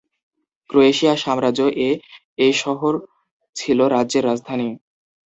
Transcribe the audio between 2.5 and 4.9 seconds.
শহর ছিল রাজ্যের রাজধানী।